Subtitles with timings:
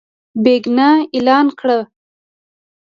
[0.43, 1.79] بېګناه اعلان کړو.